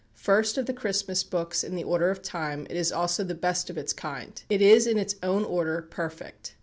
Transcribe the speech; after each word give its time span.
First 0.15 0.57
of 0.57 0.65
the 0.65 0.73
Christmas 0.73 1.23
books 1.23 1.63
in 1.63 1.75
the 1.75 1.83
order 1.83 2.09
of 2.09 2.23
time, 2.23 2.65
it 2.71 2.75
is 2.75 2.91
also 2.91 3.23
the 3.23 3.35
best 3.35 3.69
of 3.69 3.77
its 3.77 3.93
own 3.93 3.97
kind; 3.97 4.43
it 4.49 4.59
is 4.59 4.87
in 4.87 4.97
its 4.97 5.13
own 5.21 5.45
order 5.45 5.83
perfect. 5.83 6.55